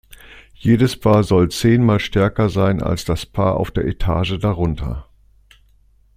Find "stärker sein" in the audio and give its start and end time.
1.99-2.81